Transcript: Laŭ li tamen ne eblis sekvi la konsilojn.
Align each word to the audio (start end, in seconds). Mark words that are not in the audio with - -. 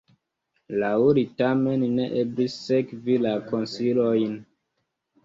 Laŭ 0.83 0.93
li 1.17 1.23
tamen 1.41 1.83
ne 1.97 2.07
eblis 2.21 2.55
sekvi 2.71 3.19
la 3.27 3.35
konsilojn. 3.53 4.35